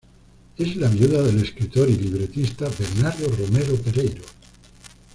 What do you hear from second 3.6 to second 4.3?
Pereiro.